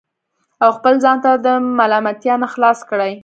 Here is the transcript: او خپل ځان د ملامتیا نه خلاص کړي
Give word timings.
او 0.63 0.69
خپل 0.77 0.93
ځان 1.03 1.17
د 1.45 1.47
ملامتیا 1.77 2.35
نه 2.43 2.47
خلاص 2.53 2.79
کړي 2.89 3.13